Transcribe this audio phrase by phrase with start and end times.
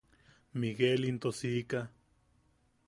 [0.61, 1.83] Miguel into siika.